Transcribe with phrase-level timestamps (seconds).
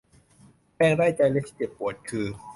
[0.75, 2.25] แพงได้ใจและที่เจ็บปวดคือ